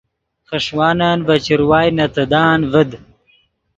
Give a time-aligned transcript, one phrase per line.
[0.47, 2.89] خݰوانن ڤے چروائے نے تیدان ڤد